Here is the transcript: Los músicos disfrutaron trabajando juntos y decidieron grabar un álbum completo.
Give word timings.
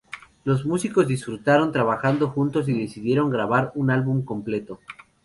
Los 0.45 0.65
músicos 0.65 1.07
disfrutaron 1.07 1.71
trabajando 1.71 2.29
juntos 2.31 2.67
y 2.67 2.73
decidieron 2.73 3.29
grabar 3.29 3.71
un 3.75 3.91
álbum 3.91 4.25
completo. 4.25 4.79